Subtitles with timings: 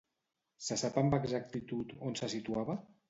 [0.67, 2.79] Se sap amb exactitud on se situava?